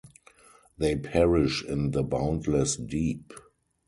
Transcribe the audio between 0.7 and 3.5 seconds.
They perish in the boundless deep.